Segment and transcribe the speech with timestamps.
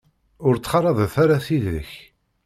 [0.47, 1.91] Ur ttxalaḍet ara tidak.